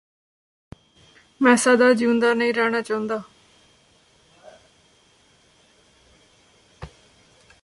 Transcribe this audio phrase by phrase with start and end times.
[1.41, 3.21] ਮੈਂ ਸਦਾ ਜਿਊਂਦਾ ਨਹੀਂ ਰਹਿਣਾ ਚਾਹੁੰਦਾ